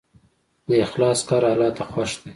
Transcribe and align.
د 0.67 0.69
اخلاص 0.85 1.19
کار 1.29 1.43
الله 1.51 1.69
ته 1.77 1.83
خوښ 1.91 2.11
دی. 2.21 2.29